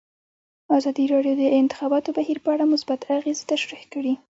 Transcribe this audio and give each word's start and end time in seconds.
ازادي 0.77 1.05
راډیو 1.13 1.33
د 1.37 1.41
د 1.41 1.43
انتخاباتو 1.61 2.09
بهیر 2.17 2.37
په 2.43 2.49
اړه 2.53 2.71
مثبت 2.73 2.99
اغېزې 3.17 3.43
تشریح 3.51 3.83
کړي. 3.93 4.13